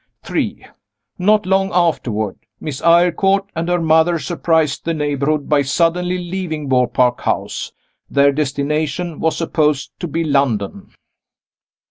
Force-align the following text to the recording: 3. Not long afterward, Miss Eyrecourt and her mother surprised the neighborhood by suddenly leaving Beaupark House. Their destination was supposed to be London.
3. 0.23 0.65
Not 1.19 1.45
long 1.45 1.69
afterward, 1.71 2.35
Miss 2.59 2.81
Eyrecourt 2.81 3.51
and 3.55 3.69
her 3.69 3.79
mother 3.79 4.17
surprised 4.17 4.83
the 4.83 4.95
neighborhood 4.95 5.47
by 5.47 5.61
suddenly 5.61 6.17
leaving 6.17 6.67
Beaupark 6.67 7.21
House. 7.21 7.71
Their 8.09 8.31
destination 8.31 9.19
was 9.19 9.37
supposed 9.37 9.91
to 9.99 10.07
be 10.07 10.23
London. 10.23 10.89